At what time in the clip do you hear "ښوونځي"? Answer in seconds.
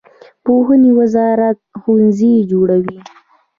1.79-2.33